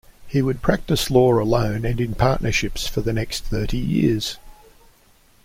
He 0.27 0.41
would 0.41 0.63
practice 0.63 1.11
law 1.11 1.39
alone 1.39 1.85
and 1.85 2.01
in 2.01 2.15
partnerships 2.15 2.87
for 2.87 3.01
the 3.01 3.13
next 3.13 3.43
thirty 3.45 3.77
years. 3.77 4.39